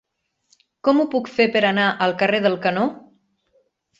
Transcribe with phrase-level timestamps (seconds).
[0.87, 2.87] Com ho puc fer per anar al carrer del Canó?